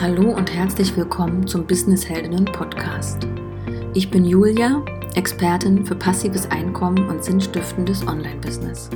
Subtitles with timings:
[0.00, 3.26] Hallo und herzlich willkommen zum Business Heldinnen Podcast.
[3.94, 4.84] Ich bin Julia,
[5.16, 8.90] Expertin für passives Einkommen und sinnstiftendes Online-Business.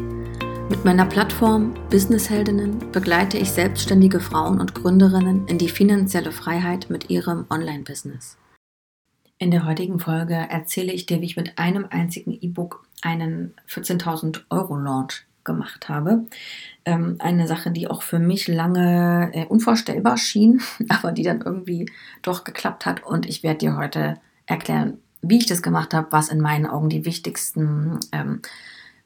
[0.69, 6.89] Mit meiner Plattform Business Heldinnen begleite ich selbstständige Frauen und Gründerinnen in die finanzielle Freiheit
[6.89, 8.39] mit ihrem Online-Business.
[9.39, 14.43] In der heutigen Folge erzähle ich dir, wie ich mit einem einzigen E-Book einen 14.000
[14.51, 16.27] Euro Launch gemacht habe.
[16.85, 21.91] Ähm, eine Sache, die auch für mich lange äh, unvorstellbar schien, aber die dann irgendwie
[22.23, 23.05] doch geklappt hat.
[23.05, 26.89] Und ich werde dir heute erklären, wie ich das gemacht habe, was in meinen Augen
[26.89, 28.43] die wichtigsten ähm,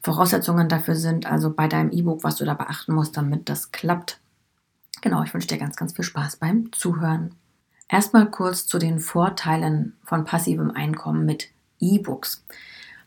[0.01, 1.25] Voraussetzungen dafür sind.
[1.25, 4.19] Also bei deinem E-Book, was du da beachten musst, damit das klappt.
[5.01, 7.35] Genau, ich wünsche dir ganz, ganz viel Spaß beim Zuhören.
[7.89, 11.49] Erstmal kurz zu den Vorteilen von passivem Einkommen mit
[11.79, 12.43] E-Books.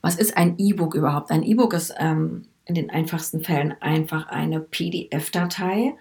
[0.01, 1.31] Was ist ein E-Book überhaupt?
[1.31, 5.95] Ein E-Book ist ähm, in den einfachsten Fällen einfach eine PDF-Datei,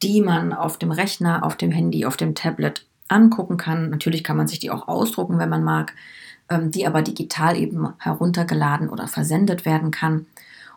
[0.00, 3.90] die man auf dem Rechner, auf dem Handy, auf dem Tablet angucken kann.
[3.90, 5.92] Natürlich kann man sich die auch ausdrucken, wenn man mag,
[6.48, 10.26] ähm, die aber digital eben heruntergeladen oder versendet werden kann.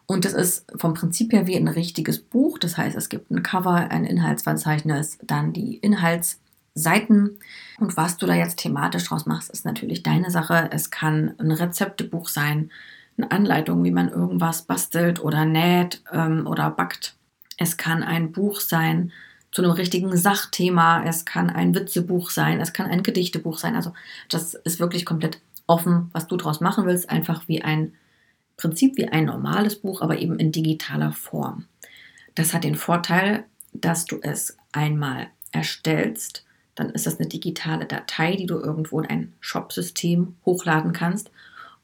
[0.05, 2.59] Und das ist vom Prinzip her wie ein richtiges Buch.
[2.59, 7.39] Das heißt, es gibt ein Cover, ein Inhaltsverzeichnis, dann die Inhaltsseiten.
[7.79, 10.67] Und was du da jetzt thematisch draus machst, ist natürlich deine Sache.
[10.71, 12.69] Es kann ein Rezeptebuch sein,
[13.17, 17.15] eine Anleitung, wie man irgendwas bastelt oder näht ähm, oder backt.
[17.57, 19.11] Es kann ein Buch sein
[19.51, 21.03] zu einem richtigen Sachthema.
[21.03, 22.59] Es kann ein Witzebuch sein.
[22.59, 23.75] Es kann ein Gedichtebuch sein.
[23.75, 23.93] Also
[24.29, 27.09] das ist wirklich komplett offen, was du daraus machen willst.
[27.09, 27.93] Einfach wie ein
[28.57, 31.65] Prinzip wie ein normales Buch, aber eben in digitaler Form.
[32.35, 38.35] Das hat den Vorteil, dass du es einmal erstellst, dann ist das eine digitale Datei,
[38.35, 41.31] die du irgendwo in ein Shop-System hochladen kannst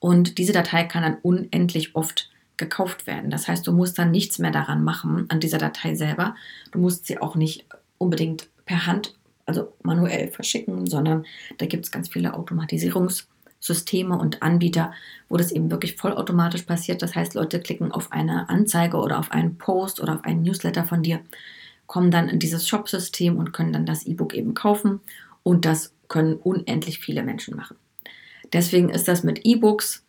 [0.02, 3.30] und diese Datei kann dann unendlich oft gekauft werden.
[3.30, 6.36] Das heißt, du musst dann nichts mehr daran machen, an dieser Datei selber.
[6.72, 7.68] Du musst sie auch nicht
[8.00, 9.14] unbedingt per Hand,
[9.46, 11.28] also manuell verschicken, sondern
[11.60, 14.92] da gibt es ganz viele Automatisierungssysteme und Anbieter,
[15.30, 17.04] wo das eben wirklich vollautomatisch passiert.
[17.04, 20.84] Das heißt, Leute klicken auf eine Anzeige oder auf einen Post oder auf einen Newsletter
[20.84, 21.20] von dir,
[21.86, 25.00] kommen dann in dieses Shop-System und können dann das E-Book eben kaufen.
[25.44, 27.78] Und das können unendlich viele Menschen machen.
[28.54, 30.06] Deswegen ist das mit E-Books,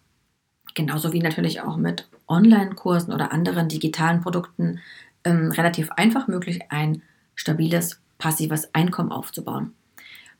[0.74, 4.80] genauso wie natürlich auch mit Online-Kursen oder anderen digitalen Produkten,
[5.24, 7.02] ähm, relativ einfach möglich, ein
[7.34, 9.74] stabiles, passives Einkommen aufzubauen.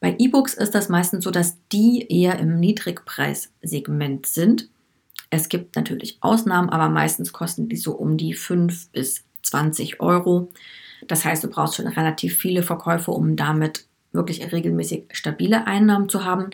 [0.01, 4.69] Bei E-Books ist das meistens so, dass die eher im Niedrigpreissegment sind.
[5.31, 10.49] Es gibt natürlich Ausnahmen, aber meistens kosten die so um die 5 bis 20 Euro.
[11.07, 16.25] Das heißt, du brauchst schon relativ viele Verkäufe, um damit wirklich regelmäßig stabile Einnahmen zu
[16.25, 16.51] haben.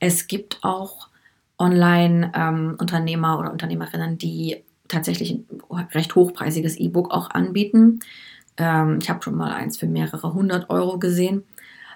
[0.00, 1.08] Es gibt auch
[1.58, 5.46] Online-Unternehmer ähm, oder Unternehmerinnen, die tatsächlich ein
[5.94, 8.00] recht hochpreisiges E-Book auch anbieten.
[8.56, 11.44] Ähm, ich habe schon mal eins für mehrere hundert Euro gesehen.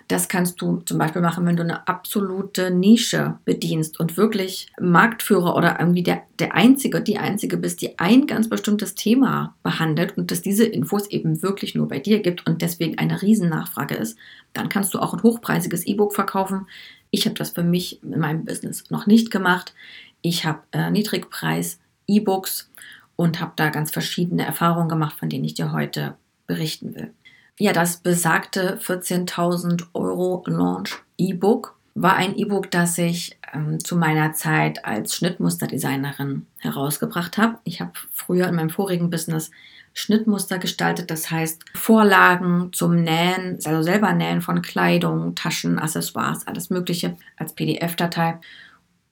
[0.09, 5.57] Das kannst du zum Beispiel machen, wenn du eine absolute Nische bedienst und wirklich Marktführer
[5.57, 10.31] oder irgendwie der, der Einzige, die Einzige bist, die ein ganz bestimmtes Thema behandelt und
[10.31, 14.19] dass diese Infos eben wirklich nur bei dir gibt und deswegen eine Riesennachfrage ist,
[14.53, 16.67] dann kannst du auch ein hochpreisiges E-Book verkaufen.
[17.11, 19.75] Ich habe das für mich in meinem Business noch nicht gemacht.
[20.21, 22.71] Ich habe äh, Niedrigpreis E-Books
[23.17, 26.17] und habe da ganz verschiedene Erfahrungen gemacht, von denen ich dir heute
[26.47, 27.13] berichten will.
[27.59, 34.33] Ja, das besagte 14.000 Euro Launch E-Book war ein E-Book, das ich ähm, zu meiner
[34.33, 37.59] Zeit als Schnittmusterdesignerin herausgebracht habe.
[37.63, 39.53] Ich habe früher in meinem vorigen Business
[39.93, 46.69] Schnittmuster gestaltet, das heißt Vorlagen zum Nähen, also selber Nähen von Kleidung, Taschen, Accessoires, alles
[46.69, 48.41] Mögliche als PDF-Datei.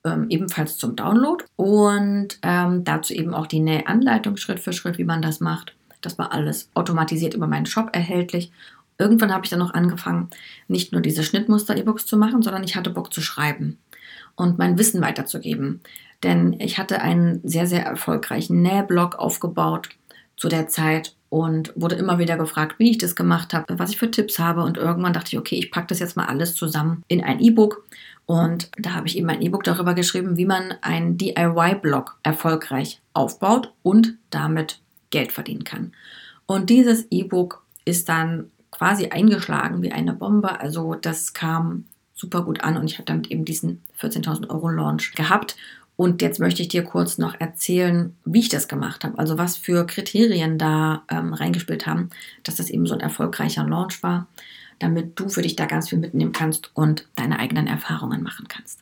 [0.05, 5.05] Ähm, ebenfalls zum Download und ähm, dazu eben auch die Nähanleitung Schritt für Schritt, wie
[5.05, 5.77] man das macht.
[6.03, 8.53] Das war alles automatisiert über meinen Shop erhältlich.
[8.99, 10.29] Irgendwann habe ich dann noch angefangen,
[10.69, 13.79] nicht nur diese Schnittmuster-E-Books zu machen, sondern ich hatte Bock zu schreiben
[14.37, 15.81] und mein Wissen weiterzugeben.
[16.23, 19.89] Denn ich hatte einen sehr, sehr erfolgreichen Nähblog aufgebaut
[20.37, 23.99] zu der Zeit und wurde immer wieder gefragt, wie ich das gemacht habe, was ich
[23.99, 24.63] für Tipps habe.
[24.63, 27.85] Und irgendwann dachte ich, okay, ich packe das jetzt mal alles zusammen in ein E-Book.
[28.27, 33.73] Und da habe ich eben ein E-Book darüber geschrieben, wie man einen DIY-Blog erfolgreich aufbaut
[33.83, 34.81] und damit
[35.13, 35.93] Geld verdienen kann.
[36.47, 40.59] Und dieses E-Book ist dann quasi eingeschlagen wie eine Bombe.
[40.61, 45.13] Also das kam super gut an und ich habe damit eben diesen 14.000 Euro Launch
[45.13, 45.57] gehabt.
[45.97, 49.19] Und jetzt möchte ich dir kurz noch erzählen, wie ich das gemacht habe.
[49.19, 52.11] Also was für Kriterien da ähm, reingespielt haben,
[52.43, 54.27] dass das eben so ein erfolgreicher Launch war,
[54.79, 58.81] damit du für dich da ganz viel mitnehmen kannst und deine eigenen Erfahrungen machen kannst.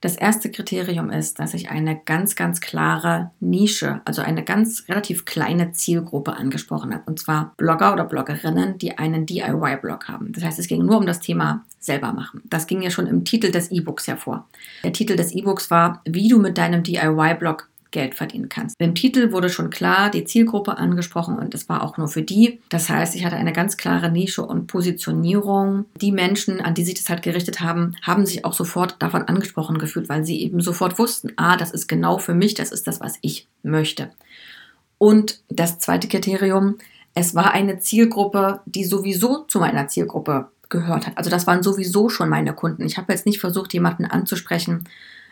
[0.00, 5.26] Das erste Kriterium ist, dass ich eine ganz, ganz klare Nische, also eine ganz relativ
[5.26, 7.04] kleine Zielgruppe angesprochen habe.
[7.04, 10.32] Und zwar Blogger oder Bloggerinnen, die einen DIY-Blog haben.
[10.32, 12.40] Das heißt, es ging nur um das Thema selber machen.
[12.44, 14.46] Das ging ja schon im Titel des E-Books hervor.
[14.84, 18.76] Der Titel des E-Books war, wie du mit deinem DIY-Blog Geld verdienen kannst.
[18.78, 22.60] Im Titel wurde schon klar die Zielgruppe angesprochen und es war auch nur für die.
[22.68, 25.86] Das heißt, ich hatte eine ganz klare Nische und Positionierung.
[26.00, 29.78] Die Menschen, an die sich das halt gerichtet haben, haben sich auch sofort davon angesprochen
[29.78, 33.00] gefühlt, weil sie eben sofort wussten, ah, das ist genau für mich, das ist das,
[33.00, 34.10] was ich möchte.
[34.98, 36.76] Und das zweite Kriterium,
[37.14, 41.18] es war eine Zielgruppe, die sowieso zu meiner Zielgruppe gehört hat.
[41.18, 42.84] Also das waren sowieso schon meine Kunden.
[42.84, 44.84] Ich habe jetzt nicht versucht, jemanden anzusprechen,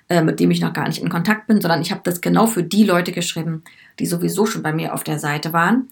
[0.08, 2.46] äh, mit dem ich noch gar nicht in Kontakt bin, sondern ich habe das genau
[2.46, 3.62] für die Leute geschrieben,
[3.98, 5.88] die sowieso schon bei mir auf der Seite waren.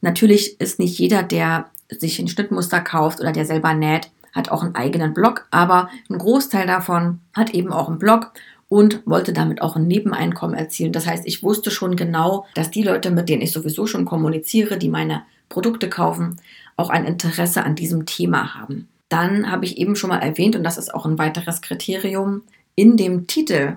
[0.00, 4.62] Natürlich ist nicht jeder, der sich ein Schnittmuster kauft oder der selber näht, hat auch
[4.62, 8.32] einen eigenen Blog, aber ein Großteil davon hat eben auch einen Blog
[8.68, 10.92] und wollte damit auch ein Nebeneinkommen erzielen.
[10.92, 14.78] Das heißt, ich wusste schon genau, dass die Leute, mit denen ich sowieso schon kommuniziere,
[14.78, 16.36] die meine Produkte kaufen,
[16.76, 18.88] auch ein Interesse an diesem Thema haben.
[19.08, 22.42] Dann habe ich eben schon mal erwähnt, und das ist auch ein weiteres Kriterium,
[22.80, 23.74] in dem Titel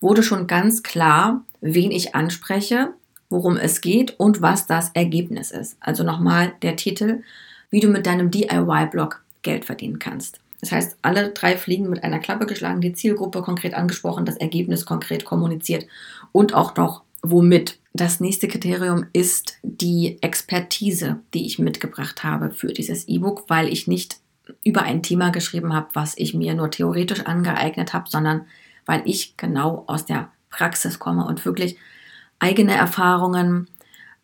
[0.00, 2.94] wurde schon ganz klar, wen ich anspreche,
[3.28, 5.76] worum es geht und was das Ergebnis ist.
[5.80, 7.24] Also nochmal der Titel,
[7.70, 10.38] wie du mit deinem DIY-Blog Geld verdienen kannst.
[10.60, 14.86] Das heißt, alle drei Fliegen mit einer Klappe geschlagen, die Zielgruppe konkret angesprochen, das Ergebnis
[14.86, 15.88] konkret kommuniziert
[16.30, 17.80] und auch noch womit.
[17.92, 23.88] Das nächste Kriterium ist die Expertise, die ich mitgebracht habe für dieses E-Book, weil ich
[23.88, 24.20] nicht
[24.62, 28.46] über ein Thema geschrieben habe, was ich mir nur theoretisch angeeignet habe, sondern
[28.86, 31.76] weil ich genau aus der Praxis komme und wirklich
[32.38, 33.68] eigene Erfahrungen,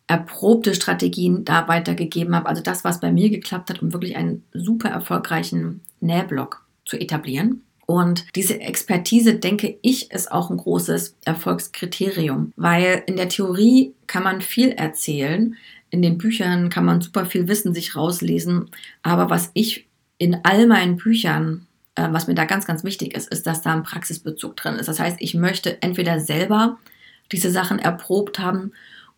[0.07, 2.49] erprobte Strategien da weitergegeben habe.
[2.49, 7.63] Also das, was bei mir geklappt hat, um wirklich einen super erfolgreichen Nähblock zu etablieren.
[7.85, 14.23] Und diese Expertise, denke ich, ist auch ein großes Erfolgskriterium, weil in der Theorie kann
[14.23, 15.55] man viel erzählen,
[15.89, 18.69] in den Büchern kann man super viel Wissen sich rauslesen,
[19.03, 19.87] aber was ich
[20.21, 21.65] in all meinen Büchern,
[21.95, 24.87] äh, was mir da ganz, ganz wichtig ist, ist, dass da ein Praxisbezug drin ist.
[24.87, 26.77] Das heißt, ich möchte entweder selber
[27.31, 28.71] diese Sachen erprobt haben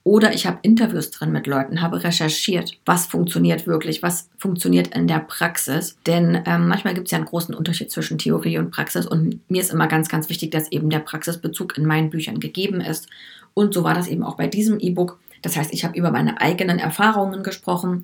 [0.05, 5.07] oder ich habe Interviews drin mit Leuten, habe recherchiert, was funktioniert wirklich, was funktioniert in
[5.07, 5.97] der Praxis.
[6.07, 9.59] Denn ähm, manchmal gibt es ja einen großen Unterschied zwischen Theorie und Praxis und mir
[9.61, 13.09] ist immer ganz, ganz wichtig, dass eben der Praxisbezug in meinen Büchern gegeben ist.
[13.53, 15.19] Und so war das eben auch bei diesem E-Book.
[15.43, 18.01] Das heißt, ich habe über meine eigenen Erfahrungen gesprochen,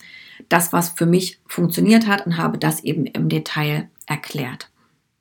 [0.49, 4.69] das, was für mich funktioniert hat und habe das eben im Detail erklärt.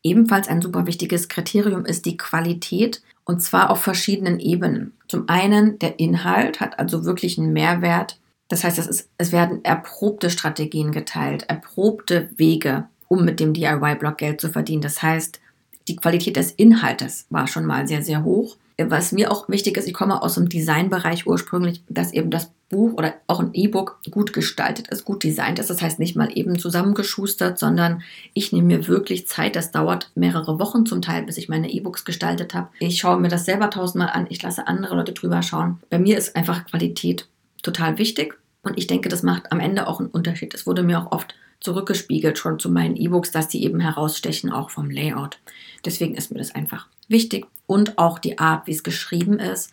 [0.02, 4.92] Ebenfalls ein super wichtiges Kriterium ist die Qualität und zwar auf verschiedenen Ebenen.
[5.06, 8.18] Zum einen der Inhalt hat also wirklich einen Mehrwert.
[8.48, 14.18] Das heißt, es, ist, es werden erprobte Strategien geteilt, erprobte Wege, um mit dem DIY-Blog
[14.18, 14.82] Geld zu verdienen.
[14.82, 15.40] Das heißt,
[15.86, 19.88] die Qualität des Inhaltes war schon mal sehr, sehr hoch was mir auch wichtig ist,
[19.88, 24.32] ich komme aus dem Designbereich ursprünglich, dass eben das Buch oder auch ein E-Book gut
[24.32, 25.70] gestaltet ist, gut designt ist.
[25.70, 28.02] Das heißt nicht mal eben zusammengeschustert, sondern
[28.34, 29.56] ich nehme mir wirklich Zeit.
[29.56, 32.68] Das dauert mehrere Wochen zum Teil, bis ich meine E-Books gestaltet habe.
[32.78, 34.26] Ich schaue mir das selber tausendmal an.
[34.30, 35.80] Ich lasse andere Leute drüber schauen.
[35.90, 37.26] Bei mir ist einfach Qualität
[37.62, 38.38] total wichtig.
[38.62, 40.54] Und ich denke, das macht am Ende auch einen Unterschied.
[40.54, 44.70] Es wurde mir auch oft zurückgespiegelt schon zu meinen E-Books, dass die eben herausstechen, auch
[44.70, 45.38] vom Layout.
[45.84, 49.72] Deswegen ist mir das einfach wichtig und auch die Art, wie es geschrieben ist.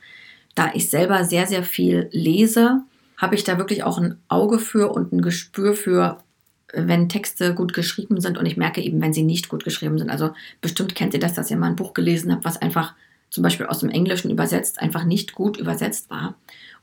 [0.56, 2.82] Da ich selber sehr, sehr viel lese,
[3.18, 6.20] habe ich da wirklich auch ein Auge für und ein Gespür für,
[6.74, 10.10] wenn Texte gut geschrieben sind und ich merke eben, wenn sie nicht gut geschrieben sind.
[10.10, 10.32] Also
[10.62, 12.94] bestimmt kennt ihr das, dass ihr mal ein Buch gelesen habt, was einfach
[13.30, 16.36] zum Beispiel aus dem Englischen übersetzt, einfach nicht gut übersetzt war.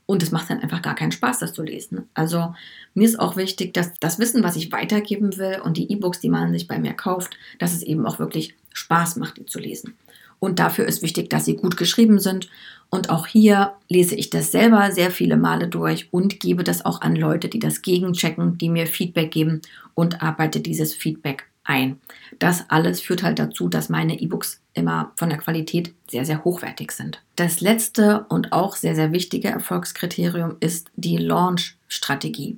[0.05, 2.09] Und es macht dann einfach gar keinen Spaß, das zu lesen.
[2.13, 2.53] Also
[2.93, 6.29] mir ist auch wichtig, dass das Wissen, was ich weitergeben will und die E-Books, die
[6.29, 9.95] man sich bei mir kauft, dass es eben auch wirklich Spaß macht, die zu lesen.
[10.39, 12.49] Und dafür ist wichtig, dass sie gut geschrieben sind.
[12.89, 16.99] Und auch hier lese ich das selber sehr viele Male durch und gebe das auch
[16.99, 19.61] an Leute, die das gegenchecken, die mir Feedback geben
[19.93, 22.01] und arbeite dieses Feedback ein.
[22.39, 26.91] Das alles führt halt dazu, dass meine E-Books immer von der Qualität sehr, sehr hochwertig
[26.91, 27.21] sind.
[27.35, 32.57] Das letzte und auch sehr, sehr wichtige Erfolgskriterium ist die Launch-Strategie.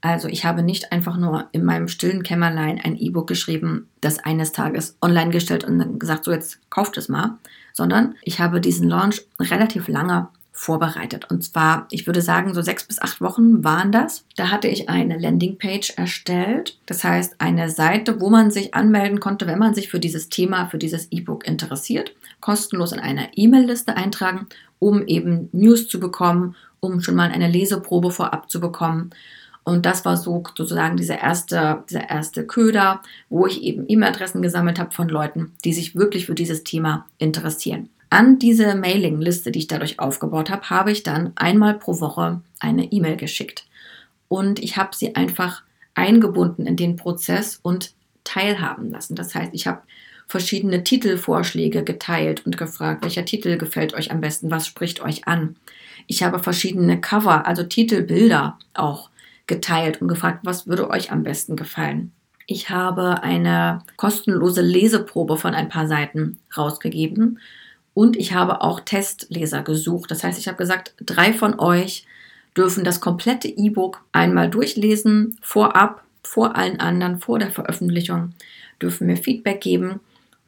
[0.00, 4.52] Also ich habe nicht einfach nur in meinem stillen Kämmerlein ein E-Book geschrieben, das eines
[4.52, 7.38] Tages online gestellt und dann gesagt, so jetzt kauft es mal,
[7.72, 10.28] sondern ich habe diesen Launch relativ lange
[10.60, 11.30] vorbereitet.
[11.30, 14.24] Und zwar, ich würde sagen, so sechs bis acht Wochen waren das.
[14.34, 16.76] Da hatte ich eine Landingpage erstellt.
[16.84, 20.66] Das heißt, eine Seite, wo man sich anmelden konnte, wenn man sich für dieses Thema,
[20.66, 24.48] für dieses E-Book interessiert, kostenlos in einer E-Mail-Liste eintragen,
[24.80, 29.10] um eben News zu bekommen, um schon mal eine Leseprobe vorab zu bekommen
[29.68, 34.78] Und das war so sozusagen dieser erste, dieser erste Köder, wo ich eben E-Mail-Adressen gesammelt
[34.78, 37.90] habe von Leuten, die sich wirklich für dieses Thema interessieren.
[38.10, 42.90] An diese Mailingliste, die ich dadurch aufgebaut habe, habe ich dann einmal pro Woche eine
[42.90, 43.66] E-Mail geschickt.
[44.28, 45.62] Und ich habe sie einfach
[45.94, 47.92] eingebunden in den Prozess und
[48.24, 49.14] teilhaben lassen.
[49.14, 49.82] Das heißt, ich habe
[50.26, 55.56] verschiedene Titelvorschläge geteilt und gefragt, welcher Titel gefällt euch am besten, was spricht euch an.
[56.06, 59.10] Ich habe verschiedene Cover, also Titelbilder auch
[59.46, 62.12] geteilt und gefragt, was würde euch am besten gefallen.
[62.46, 67.38] Ich habe eine kostenlose Leseprobe von ein paar Seiten rausgegeben
[67.98, 70.12] und ich habe auch Testleser gesucht.
[70.12, 72.06] Das heißt, ich habe gesagt, drei von euch
[72.56, 78.34] dürfen das komplette E-Book einmal durchlesen, vorab, vor allen anderen, vor der Veröffentlichung,
[78.80, 79.98] dürfen mir Feedback geben.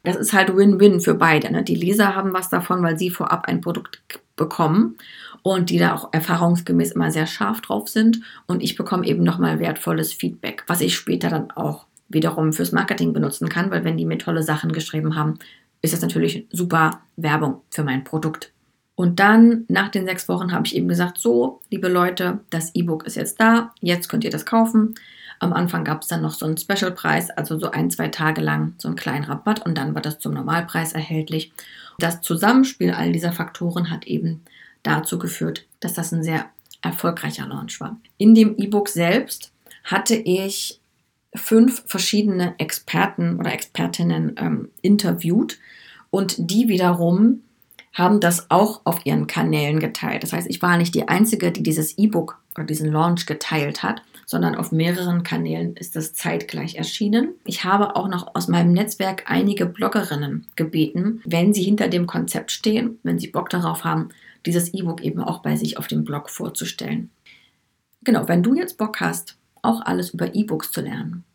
[0.03, 1.51] Das ist halt Win-Win für beide.
[1.51, 1.61] Ne?
[1.61, 3.99] Die Leser haben was davon, weil sie vorab ein Produkt
[4.37, 4.95] bekommen
[5.43, 8.21] und die da auch erfahrungsgemäß immer sehr scharf drauf sind.
[8.47, 13.11] Und ich bekomme eben nochmal wertvolles Feedback, was ich später dann auch wiederum fürs Marketing
[13.11, 15.37] benutzen kann, weil wenn die mir tolle Sachen geschrieben haben,
[15.81, 18.51] ist das natürlich super Werbung für mein Produkt.
[18.95, 23.05] Und dann nach den sechs Wochen habe ich eben gesagt, so, liebe Leute, das E-Book
[23.05, 24.95] ist jetzt da, jetzt könnt ihr das kaufen.
[25.39, 28.75] Am Anfang gab es dann noch so einen Special-Preis, also so ein, zwei Tage lang
[28.77, 31.51] so einen kleinen Rabatt und dann war das zum Normalpreis erhältlich.
[31.97, 34.43] Das Zusammenspiel all dieser Faktoren hat eben
[34.83, 36.45] dazu geführt, dass das ein sehr
[36.83, 37.99] erfolgreicher Launch war.
[38.17, 39.51] In dem E-Book selbst
[39.83, 40.79] hatte ich
[41.33, 45.57] fünf verschiedene Experten oder Expertinnen ähm, interviewt
[46.11, 47.41] und die wiederum
[47.93, 50.23] haben das auch auf ihren Kanälen geteilt.
[50.23, 54.01] Das heißt, ich war nicht die Einzige, die dieses E-Book oder diesen Launch geteilt hat,
[54.25, 57.33] sondern auf mehreren Kanälen ist das zeitgleich erschienen.
[57.45, 62.51] Ich habe auch noch aus meinem Netzwerk einige Bloggerinnen gebeten, wenn sie hinter dem Konzept
[62.51, 64.09] stehen, wenn sie Bock darauf haben,
[64.45, 67.09] dieses E-Book eben auch bei sich auf dem Blog vorzustellen.
[68.03, 71.25] Genau, wenn du jetzt Bock hast, auch alles über E-Books zu lernen,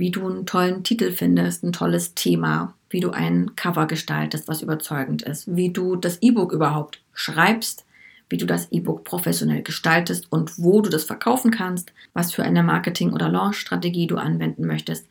[0.00, 4.62] wie du einen tollen Titel findest, ein tolles Thema, wie du ein Cover gestaltest, was
[4.62, 7.84] überzeugend ist, wie du das E-Book überhaupt schreibst,
[8.30, 12.62] wie du das E-Book professionell gestaltest und wo du das verkaufen kannst, was für eine
[12.62, 15.06] Marketing- oder Launch-Strategie du anwenden möchtest,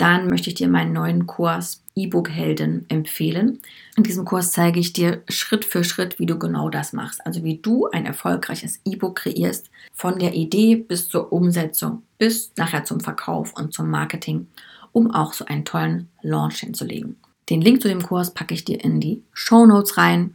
[0.00, 3.60] dann möchte ich dir meinen neuen Kurs E-Book Helden empfehlen.
[3.96, 7.24] In diesem Kurs zeige ich dir Schritt für Schritt, wie du genau das machst.
[7.26, 12.84] Also wie du ein erfolgreiches E-Book kreierst, von der Idee bis zur Umsetzung, bis nachher
[12.84, 14.46] zum Verkauf und zum Marketing,
[14.92, 17.16] um auch so einen tollen Launch hinzulegen.
[17.50, 20.34] Den Link zu dem Kurs packe ich dir in die Show Notes rein.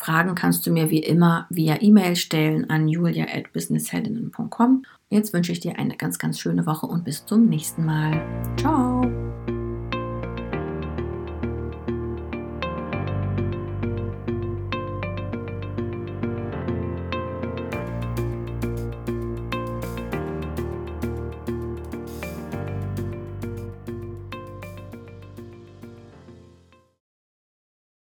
[0.00, 4.86] Fragen kannst du mir wie immer via E-Mail stellen an julia.businessheldinnen.com.
[5.10, 8.22] Jetzt wünsche ich dir eine ganz, ganz schöne Woche und bis zum nächsten Mal.
[8.56, 9.19] Ciao!